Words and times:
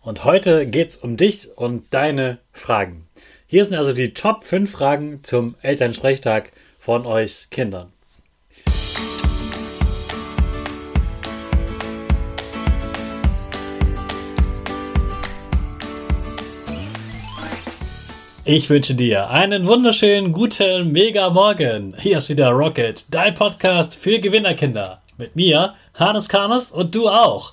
Und 0.00 0.24
heute 0.24 0.66
geht's 0.66 0.96
um 0.96 1.16
dich 1.16 1.48
und 1.56 1.92
deine 1.92 2.38
Fragen. 2.52 3.08
Hier 3.46 3.64
sind 3.64 3.74
also 3.74 3.92
die 3.92 4.14
Top 4.14 4.44
5 4.44 4.70
Fragen 4.70 5.24
zum 5.24 5.54
Elternsprechtag 5.62 6.52
von 6.78 7.06
euch 7.06 7.48
Kindern. 7.50 7.92
Ich 18.50 18.70
wünsche 18.70 18.94
dir 18.94 19.28
einen 19.28 19.66
wunderschönen 19.66 20.32
guten 20.32 20.90
Mega 20.90 21.28
Morgen. 21.28 21.94
Hier 22.00 22.16
ist 22.16 22.30
wieder 22.30 22.48
Rocket, 22.48 23.04
dein 23.10 23.34
Podcast 23.34 23.94
für 23.94 24.18
Gewinnerkinder. 24.18 25.02
Mit 25.18 25.36
mir, 25.36 25.74
Hannes 25.92 26.30
Karnes 26.30 26.72
und 26.72 26.94
du 26.94 27.10
auch. 27.10 27.52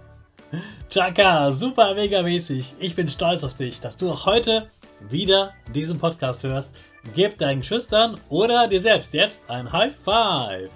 Chaka, 0.89 1.51
super 1.51 1.95
mega 1.95 2.21
mäßig. 2.21 2.73
Ich 2.79 2.95
bin 2.95 3.09
stolz 3.09 3.43
auf 3.43 3.53
dich, 3.53 3.79
dass 3.79 3.95
du 3.95 4.11
auch 4.11 4.25
heute 4.25 4.67
wieder 5.09 5.53
diesen 5.73 5.99
Podcast 5.99 6.43
hörst. 6.43 6.71
Gib 7.15 7.37
deinen 7.37 7.63
Schüchtern 7.63 8.19
oder 8.29 8.67
dir 8.67 8.81
selbst 8.81 9.13
jetzt 9.13 9.41
ein 9.47 9.71
High 9.71 9.95
Five. 9.95 10.69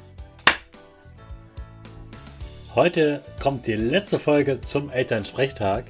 Heute 2.73 3.21
kommt 3.41 3.67
die 3.67 3.75
letzte 3.75 4.19
Folge 4.19 4.59
zum 4.61 4.89
Elternsprechtag 4.89 5.85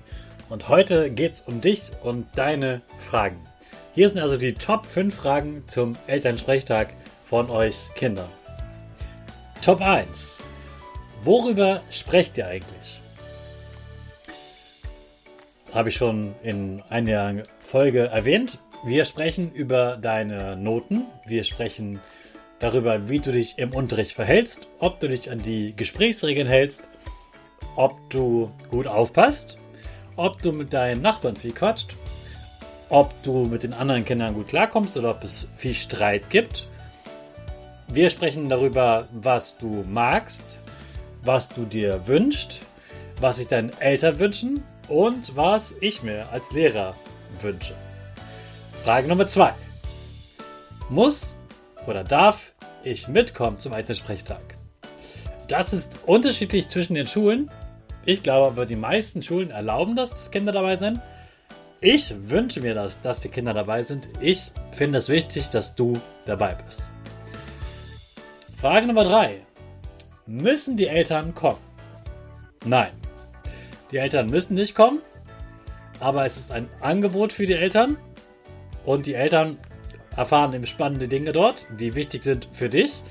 und 0.50 0.70
heute 0.70 1.10
geht 1.10 1.36
es 1.36 1.42
um 1.42 1.62
dich 1.62 1.82
und 2.04 2.28
deine 2.36 2.82
Fragen. 3.00 3.40
Hier 3.94 4.10
sind 4.10 4.20
also 4.20 4.38
die 4.38 4.54
Top 4.54 4.86
5 4.86 5.16
Fragen 5.16 5.64
zum 5.68 5.96
Elternsprechtag 6.08 6.90
von 7.26 7.50
euch 7.50 7.94
Kindern. 7.96 8.30
Top 9.64 9.82
1. 9.82 10.44
Worüber 11.24 11.82
sprecht 11.90 12.38
ihr 12.38 12.48
eigentlich? 12.48 13.02
Habe 15.76 15.90
ich 15.90 15.96
schon 15.96 16.34
in 16.42 16.82
einer 16.90 17.44
Folge 17.60 18.08
erwähnt. 18.08 18.60
Wir 18.86 19.04
sprechen 19.04 19.52
über 19.52 19.98
deine 19.98 20.56
Noten. 20.56 21.04
Wir 21.26 21.44
sprechen 21.44 22.00
darüber, 22.60 23.10
wie 23.10 23.20
du 23.20 23.34
dich 23.34 23.60
im 23.60 23.76
Unterricht 23.76 24.14
verhältst, 24.14 24.70
ob 24.80 25.02
du 25.02 25.10
dich 25.10 25.30
an 25.30 25.40
die 25.40 25.76
Gesprächsregeln 25.76 26.48
hältst, 26.48 26.82
ob 27.76 28.10
du 28.10 28.52
gut 28.70 28.88
aufpasst, 28.88 29.58
ob 30.16 30.42
du 30.42 30.54
mit 30.54 30.72
deinen 30.72 31.02
Nachbarn 31.02 31.36
viel 31.36 31.52
quatscht, 31.52 31.94
ob 32.88 33.22
du 33.24 33.44
mit 33.44 33.64
den 33.64 33.74
anderen 33.74 34.06
Kindern 34.06 34.34
gut 34.34 34.48
klarkommst 34.48 34.96
oder 34.96 35.12
ob 35.12 35.26
es 35.26 35.50
viel 35.58 35.74
Streit 35.74 36.30
gibt. 36.30 36.70
Wir 37.92 38.10
sprechen 38.10 38.48
darüber, 38.48 39.10
was 39.12 39.58
du 39.58 39.84
magst, 39.90 40.62
was 41.22 41.50
du 41.50 41.66
dir 41.66 42.08
wünschst, 42.08 42.62
was 43.20 43.38
sich 43.38 43.48
deine 43.48 43.72
Eltern 43.82 44.20
wünschen 44.20 44.64
und 44.88 45.36
was 45.36 45.74
ich 45.82 46.04
mir 46.04 46.30
als 46.32 46.44
Lehrer 46.52 46.96
wünsche. 47.42 47.74
Frage 48.84 49.08
Nummer 49.08 49.28
zwei. 49.28 49.54
Muss 50.90 51.36
oder 51.88 52.04
darf 52.04 52.54
ich 52.84 53.08
mitkommen 53.08 53.60
zum 53.60 53.74
Elternsprechtag? 53.74 54.56
Das 55.48 55.74
ist 55.74 56.00
unterschiedlich 56.06 56.68
zwischen 56.68 56.96
den 56.96 57.08
Schulen. 57.08 57.50
Ich 58.06 58.24
glaube 58.24 58.48
aber, 58.48 58.66
die 58.66 58.76
meisten 58.76 59.24
Schulen 59.24 59.52
erlauben 59.52 59.96
das, 59.96 60.12
dass 60.12 60.32
Kinder 60.32 60.52
dabei 60.52 60.78
sind. 60.78 61.00
Ich 61.82 62.14
wünsche 62.30 62.62
mir 62.62 62.74
das, 62.74 63.02
dass 63.02 63.20
die 63.20 63.30
Kinder 63.30 63.54
dabei 63.54 63.84
sind. 63.84 64.10
Ich 64.20 64.52
finde 64.72 65.00
es 65.00 65.10
wichtig, 65.10 65.50
dass 65.50 65.76
du 65.76 65.94
dabei 66.26 66.56
bist. 66.66 66.84
Frage 68.58 68.88
Nummer 68.88 69.04
drei. 69.04 69.42
Müssen 70.26 70.78
die 70.78 70.88
Eltern 70.88 71.36
kommen? 71.36 71.60
Nein. 72.66 72.92
Die 73.96 74.00
Eltern 74.00 74.26
müssen 74.26 74.56
nicht 74.56 74.76
kommen, 74.76 75.00
aber 76.02 76.26
es 76.26 76.36
ist 76.36 76.52
ein 76.52 76.68
Angebot 76.82 77.32
für 77.32 77.46
die 77.46 77.54
Eltern 77.54 77.96
und 78.84 79.06
die 79.06 79.14
Eltern 79.14 79.58
erfahren 80.18 80.54
eben 80.54 80.66
spannende 80.66 81.08
Dinge 81.08 81.32
dort, 81.32 81.66
die 81.80 81.96
wichtig 81.96 82.26
sind 82.26 82.50
für 82.52 82.68
dich. 82.68 83.04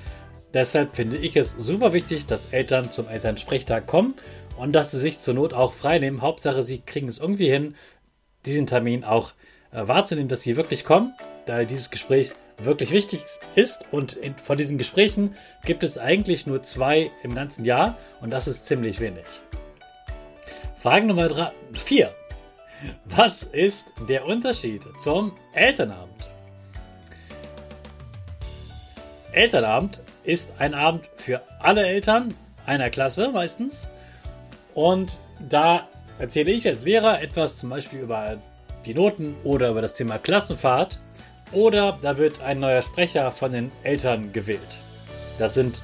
Deshalb 0.52 0.94
finde 0.94 1.16
ich 1.16 1.36
es 1.36 1.52
super 1.52 1.94
wichtig, 1.94 2.26
dass 2.26 2.52
Eltern 2.52 2.92
zum 2.92 3.08
Elternsprechtag 3.08 3.86
kommen 3.86 4.12
und 4.58 4.74
dass 4.74 4.90
sie 4.90 4.98
sich 4.98 5.20
zur 5.20 5.32
Not 5.32 5.54
auch 5.54 5.72
freinehmen. 5.72 6.20
Hauptsache, 6.20 6.62
sie 6.62 6.82
kriegen 6.82 7.08
es 7.08 7.16
irgendwie 7.16 7.48
hin, 7.48 7.76
diesen 8.44 8.66
Termin 8.66 9.04
auch 9.04 9.32
äh, 9.72 9.88
wahrzunehmen, 9.88 10.28
dass 10.28 10.42
sie 10.42 10.54
wirklich 10.54 10.84
kommen, 10.84 11.14
da 11.46 11.64
dieses 11.64 11.88
Gespräch 11.88 12.34
wirklich 12.58 12.90
wichtig 12.90 13.24
ist. 13.54 13.86
Und 13.90 14.18
von 14.42 14.58
diesen 14.58 14.76
Gesprächen 14.76 15.34
gibt 15.64 15.82
es 15.82 15.96
eigentlich 15.96 16.46
nur 16.46 16.62
zwei 16.62 17.10
im 17.22 17.34
ganzen 17.34 17.64
Jahr 17.64 17.96
und 18.20 18.28
das 18.28 18.46
ist 18.46 18.66
ziemlich 18.66 19.00
wenig. 19.00 19.24
Frage 20.84 21.06
Nummer 21.06 21.50
4. 21.72 22.10
Was 23.06 23.42
ist 23.42 23.86
der 24.06 24.26
Unterschied 24.26 24.82
zum 25.00 25.32
Elternabend? 25.54 26.28
Elternabend 29.32 30.02
ist 30.24 30.52
ein 30.58 30.74
Abend 30.74 31.08
für 31.16 31.40
alle 31.58 31.86
Eltern 31.86 32.34
einer 32.66 32.90
Klasse 32.90 33.30
meistens. 33.30 33.88
Und 34.74 35.20
da 35.48 35.88
erzähle 36.18 36.52
ich 36.52 36.68
als 36.68 36.84
Lehrer 36.84 37.22
etwas 37.22 37.56
zum 37.56 37.70
Beispiel 37.70 38.00
über 38.00 38.36
die 38.84 38.92
Noten 38.92 39.36
oder 39.42 39.70
über 39.70 39.80
das 39.80 39.94
Thema 39.94 40.18
Klassenfahrt. 40.18 40.98
Oder 41.52 41.98
da 42.02 42.18
wird 42.18 42.42
ein 42.42 42.60
neuer 42.60 42.82
Sprecher 42.82 43.30
von 43.30 43.52
den 43.52 43.72
Eltern 43.84 44.34
gewählt. 44.34 44.78
Das 45.38 45.54
sind 45.54 45.80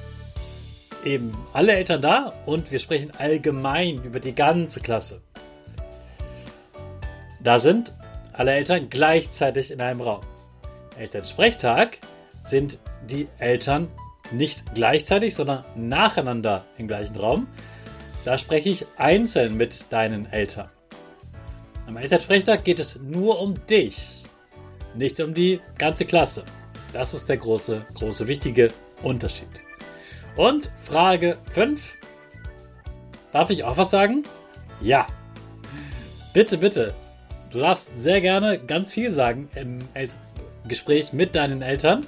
eben 1.05 1.31
alle 1.53 1.73
Eltern 1.73 2.01
da 2.01 2.33
und 2.45 2.71
wir 2.71 2.79
sprechen 2.79 3.11
allgemein 3.17 4.03
über 4.03 4.19
die 4.19 4.35
ganze 4.35 4.79
Klasse. 4.79 5.21
Da 7.43 7.59
sind 7.59 7.93
alle 8.33 8.51
Eltern 8.51 8.89
gleichzeitig 8.89 9.71
in 9.71 9.81
einem 9.81 10.01
Raum. 10.01 10.21
Elternsprechtag 10.97 11.97
sind 12.45 12.79
die 13.09 13.27
Eltern 13.39 13.87
nicht 14.31 14.75
gleichzeitig, 14.75 15.35
sondern 15.35 15.65
nacheinander 15.75 16.63
im 16.77 16.87
gleichen 16.87 17.15
Raum. 17.15 17.47
Da 18.25 18.37
spreche 18.37 18.69
ich 18.69 18.85
einzeln 18.97 19.57
mit 19.57 19.85
deinen 19.89 20.31
Eltern. 20.31 20.69
Am 21.87 21.97
Elternsprechtag 21.97 22.63
geht 22.63 22.79
es 22.79 22.97
nur 22.97 23.39
um 23.39 23.55
dich, 23.67 24.23
nicht 24.95 25.19
um 25.19 25.33
die 25.33 25.59
ganze 25.77 26.05
Klasse. 26.05 26.43
Das 26.93 27.13
ist 27.13 27.27
der 27.27 27.37
große, 27.37 27.85
große, 27.95 28.27
wichtige 28.27 28.69
Unterschied. 29.01 29.63
Und 30.35 30.71
Frage 30.77 31.37
5. 31.51 31.81
Darf 33.33 33.49
ich 33.49 33.63
auch 33.63 33.77
was 33.77 33.91
sagen? 33.91 34.23
Ja. 34.79 35.05
Bitte, 36.33 36.57
bitte. 36.57 36.93
Du 37.49 37.59
darfst 37.59 37.91
sehr 38.01 38.21
gerne 38.21 38.57
ganz 38.57 38.91
viel 38.91 39.11
sagen 39.11 39.49
im 39.55 39.79
Gespräch 40.67 41.11
mit 41.11 41.35
deinen 41.35 41.61
Eltern. 41.61 42.07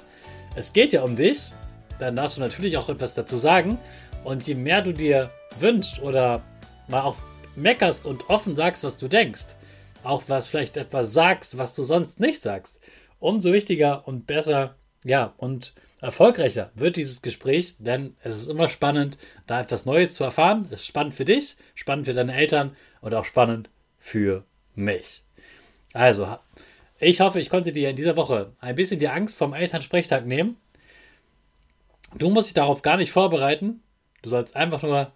Es 0.56 0.72
geht 0.72 0.92
ja 0.92 1.02
um 1.02 1.16
dich. 1.16 1.52
Dann 1.98 2.16
darfst 2.16 2.38
du 2.38 2.40
natürlich 2.40 2.78
auch 2.78 2.88
etwas 2.88 3.14
dazu 3.14 3.36
sagen. 3.36 3.78
Und 4.24 4.46
je 4.46 4.54
mehr 4.54 4.80
du 4.80 4.92
dir 4.92 5.30
wünschst 5.60 6.00
oder 6.00 6.40
mal 6.88 7.02
auch 7.02 7.16
meckerst 7.56 8.06
und 8.06 8.30
offen 8.30 8.56
sagst, 8.56 8.84
was 8.84 8.96
du 8.96 9.06
denkst, 9.06 9.54
auch 10.02 10.22
was 10.28 10.48
vielleicht 10.48 10.76
etwas 10.76 11.12
sagst, 11.12 11.58
was 11.58 11.74
du 11.74 11.84
sonst 11.84 12.20
nicht 12.20 12.40
sagst, 12.40 12.80
umso 13.20 13.52
wichtiger 13.52 14.08
und 14.08 14.26
besser, 14.26 14.76
ja, 15.04 15.34
und 15.36 15.74
erfolgreicher 16.04 16.70
wird 16.74 16.96
dieses 16.96 17.22
Gespräch, 17.22 17.76
denn 17.78 18.14
es 18.22 18.36
ist 18.36 18.48
immer 18.48 18.68
spannend, 18.68 19.18
da 19.46 19.60
etwas 19.60 19.86
Neues 19.86 20.14
zu 20.14 20.22
erfahren. 20.22 20.66
Es 20.70 20.80
ist 20.80 20.86
spannend 20.86 21.14
für 21.14 21.24
dich, 21.24 21.56
spannend 21.74 22.06
für 22.06 22.14
deine 22.14 22.34
Eltern 22.34 22.76
und 23.00 23.14
auch 23.14 23.24
spannend 23.24 23.70
für 23.98 24.44
mich. 24.74 25.22
Also, 25.94 26.38
ich 26.98 27.20
hoffe, 27.20 27.40
ich 27.40 27.48
konnte 27.48 27.72
dir 27.72 27.88
in 27.88 27.96
dieser 27.96 28.16
Woche 28.16 28.52
ein 28.60 28.76
bisschen 28.76 29.00
die 29.00 29.08
Angst 29.08 29.36
vom 29.36 29.54
Elternsprechtag 29.54 30.26
nehmen. 30.26 30.56
Du 32.18 32.28
musst 32.28 32.48
dich 32.48 32.54
darauf 32.54 32.82
gar 32.82 32.98
nicht 32.98 33.10
vorbereiten. 33.10 33.82
Du 34.22 34.30
sollst 34.30 34.56
einfach 34.56 34.82
nur 34.82 35.12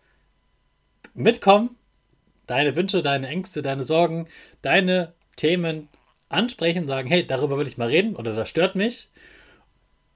mitkommen, 1.15 1.77
deine 2.47 2.77
Wünsche, 2.77 3.03
deine 3.03 3.29
Ängste, 3.29 3.61
deine 3.61 3.85
Sorgen, 3.85 4.27
deine 4.63 5.13
Themen 5.37 5.89
ansprechen, 6.31 6.87
sagen, 6.87 7.09
hey, 7.09 7.27
darüber 7.27 7.59
will 7.59 7.69
ich 7.69 7.79
mal 7.79 7.89
reden 7.89 8.17
oder 8.17 8.35
das 8.35 8.49
stört 8.49 8.75
mich. 8.75 9.09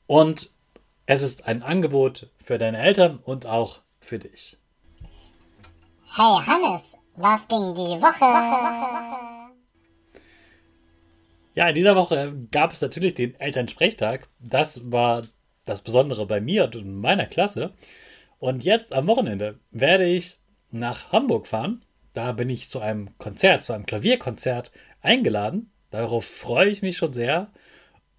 Und 0.07 0.51
es 1.06 1.22
ist 1.22 1.46
ein 1.46 1.62
Angebot 1.62 2.31
für 2.38 2.58
deine 2.58 2.78
Eltern 2.78 3.19
und 3.19 3.46
auch 3.46 3.81
für 4.00 4.19
dich. 4.19 4.58
Hey 6.14 6.43
Hannes, 6.46 6.96
was 7.16 7.49
ging 7.49 7.75
die 7.75 8.00
Woche? 8.00 9.52
Ja, 11.54 11.69
in 11.69 11.75
dieser 11.75 11.96
Woche 11.96 12.34
gab 12.50 12.72
es 12.72 12.81
natürlich 12.81 13.14
den 13.14 13.38
Elternsprechtag. 13.38 14.28
Das 14.38 14.90
war 14.90 15.22
das 15.64 15.82
Besondere 15.82 16.26
bei 16.26 16.40
mir 16.40 16.64
und 16.64 16.76
in 16.76 16.96
meiner 16.96 17.26
Klasse. 17.26 17.75
Und 18.38 18.64
jetzt 18.64 18.93
am 18.93 19.06
Wochenende 19.06 19.58
werde 19.70 20.04
ich 20.04 20.38
nach 20.70 21.12
Hamburg 21.12 21.46
fahren. 21.46 21.84
Da 22.14 22.32
bin 22.32 22.49
ich 22.49 22.69
zu 22.69 22.81
einem 22.81 23.16
Konzert, 23.19 23.62
zu 23.62 23.72
einem 23.72 23.87
Klavierkonzert 23.87 24.72
eingeladen. 25.00 25.70
Darauf 25.90 26.25
freue 26.25 26.69
ich 26.69 26.82
mich 26.82 26.96
schon 26.96 27.12
sehr. 27.12 27.52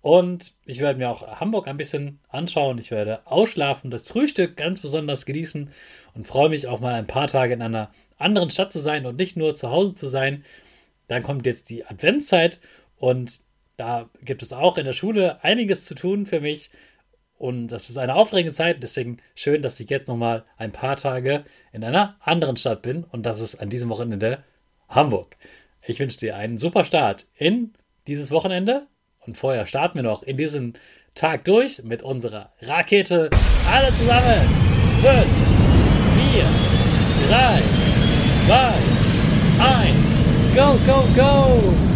Und 0.03 0.51
ich 0.65 0.81
werde 0.81 0.99
mir 0.99 1.09
auch 1.09 1.39
Hamburg 1.39 1.65
ein 1.69 1.77
bisschen 1.77 2.19
anschauen. 2.27 2.77
Ich 2.77 2.91
werde 2.91 3.25
ausschlafen, 3.25 3.89
das 3.89 4.05
Frühstück 4.05 4.57
ganz 4.57 4.81
besonders 4.81 5.25
genießen 5.25 5.69
und 6.13 6.27
freue 6.27 6.49
mich 6.49 6.67
auch 6.67 6.81
mal 6.81 6.93
ein 6.93 7.07
paar 7.07 7.27
Tage 7.27 7.53
in 7.53 7.61
einer 7.61 7.89
anderen 8.17 8.49
Stadt 8.49 8.73
zu 8.73 8.79
sein 8.79 9.05
und 9.05 9.15
nicht 9.15 9.37
nur 9.37 9.55
zu 9.55 9.71
Hause 9.71 9.95
zu 9.95 10.09
sein. 10.09 10.43
Dann 11.07 11.23
kommt 11.23 11.45
jetzt 11.45 11.69
die 11.69 11.85
Adventszeit 11.85 12.59
und 12.97 13.39
da 13.77 14.09
gibt 14.21 14.41
es 14.41 14.51
auch 14.51 14.77
in 14.77 14.83
der 14.83 14.91
Schule 14.91 15.41
einiges 15.41 15.85
zu 15.85 15.95
tun 15.95 16.25
für 16.25 16.41
mich. 16.41 16.69
Und 17.37 17.69
das 17.69 17.89
ist 17.89 17.97
eine 17.97 18.15
aufregende 18.15 18.53
Zeit. 18.53 18.83
Deswegen 18.83 19.19
schön, 19.35 19.61
dass 19.61 19.79
ich 19.79 19.89
jetzt 19.89 20.09
nochmal 20.09 20.43
ein 20.57 20.73
paar 20.73 20.97
Tage 20.97 21.45
in 21.71 21.81
einer 21.81 22.17
anderen 22.19 22.57
Stadt 22.57 22.81
bin. 22.81 23.05
Und 23.05 23.25
das 23.25 23.39
ist 23.39 23.55
an 23.55 23.69
diesem 23.69 23.87
Wochenende 23.87 24.43
Hamburg. 24.89 25.37
Ich 25.81 25.97
wünsche 25.99 26.19
dir 26.19 26.35
einen 26.35 26.57
super 26.57 26.83
Start 26.83 27.25
in 27.37 27.71
dieses 28.05 28.31
Wochenende 28.31 28.87
und 29.25 29.37
vorher 29.37 29.65
starten 29.65 29.95
wir 29.95 30.03
noch 30.03 30.23
in 30.23 30.37
diesen 30.37 30.73
Tag 31.15 31.45
durch 31.45 31.83
mit 31.83 32.03
unserer 32.03 32.51
Rakete. 32.61 33.29
Alle 33.71 33.87
zusammen. 33.93 34.41
5, 35.01 35.27
4, 36.31 36.45
3, 37.29 37.61
2, 38.47 38.93
1. 39.63 40.13
Go, 40.55 40.77
go, 40.85 41.03
go! 41.15 41.92